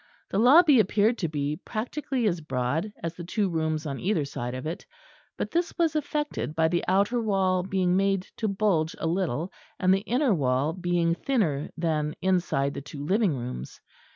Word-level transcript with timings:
The 0.31 0.39
lobby 0.39 0.79
appeared 0.79 1.19
to 1.19 1.27
be 1.27 1.57
practically 1.63 2.25
as 2.25 2.41
broad 2.41 2.91
as 3.03 3.13
the 3.13 3.23
two 3.23 3.49
rooms 3.51 3.85
on 3.85 3.99
either 3.99 4.25
side 4.25 4.55
of 4.55 4.65
it; 4.65 4.83
but 5.37 5.51
this 5.51 5.77
was 5.77 5.95
effected 5.95 6.55
by 6.55 6.69
the 6.69 6.83
outer 6.87 7.21
wall 7.21 7.61
being 7.61 7.95
made 7.95 8.23
to 8.37 8.47
bulge 8.47 8.95
a 8.97 9.05
little; 9.05 9.51
and 9.79 9.93
the 9.93 9.99
inner 9.99 10.33
wall 10.33 10.73
being 10.73 11.13
thinner 11.13 11.69
than 11.77 12.15
inside 12.19 12.73
the 12.73 12.81
two 12.81 13.05
living 13.05 13.35
rooms. 13.37 13.79